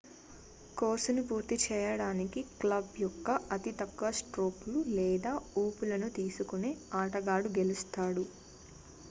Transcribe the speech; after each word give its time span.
కోర్సును 0.77 1.23
పూర్తి 1.27 1.55
చేయడానికి 1.63 2.39
క్లబ్ 2.55 2.89
యొక్క 3.01 3.27
అతి 3.51 3.73
తక్కువ 3.81 4.09
స్ట్రోకులు 4.21 4.81
లేదా 4.93 5.33
ఊపులను 5.59 6.09
తీసుకునే 6.17 6.73
ఆటగాడు 7.01 7.51
గెలుస్తాడు 7.59 8.25